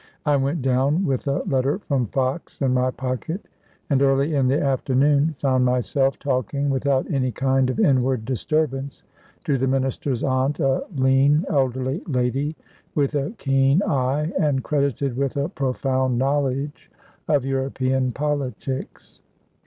I 0.25 0.35
went 0.35 0.63
down 0.63 1.05
with 1.05 1.27
a 1.27 1.43
letter 1.43 1.77
from 1.77 2.07
Fox 2.07 2.59
in 2.59 2.73
my 2.73 2.89
pocket, 2.89 3.47
and 3.87 4.01
early 4.01 4.33
in 4.33 4.47
the 4.47 4.59
afternoon 4.59 5.35
found 5.37 5.63
myself 5.63 6.17
talking 6.17 6.71
without 6.71 7.05
any 7.11 7.31
kind 7.31 7.69
of 7.69 7.79
inward 7.79 8.25
disturbance 8.25 9.03
to 9.43 9.59
the 9.59 9.67
Minister's 9.67 10.23
aunt, 10.23 10.59
a 10.59 10.83
lean, 10.95 11.45
elderly 11.49 12.01
lady, 12.07 12.55
with 12.95 13.13
a 13.13 13.33
keen 13.37 13.83
eye, 13.83 14.33
and 14.39 14.63
credited 14.63 15.15
with 15.15 15.37
a 15.37 15.49
profound 15.49 16.17
knowledge 16.17 16.89
of 17.27 17.45
European 17.45 18.11
politics. 18.11 19.21